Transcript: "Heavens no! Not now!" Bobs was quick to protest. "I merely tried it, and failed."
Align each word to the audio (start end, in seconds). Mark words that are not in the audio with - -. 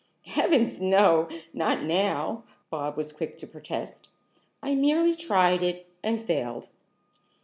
"Heavens 0.25 0.81
no! 0.81 1.29
Not 1.53 1.83
now!" 1.83 2.43
Bobs 2.71 2.97
was 2.97 3.13
quick 3.13 3.37
to 3.37 3.45
protest. 3.45 4.07
"I 4.63 4.73
merely 4.73 5.13
tried 5.15 5.61
it, 5.61 5.85
and 6.01 6.19
failed." 6.19 6.69